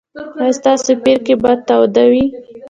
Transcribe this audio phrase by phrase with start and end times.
[0.41, 2.23] ایا ستاسو پیرکي به تاوده وي؟